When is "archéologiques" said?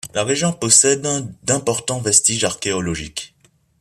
2.43-3.35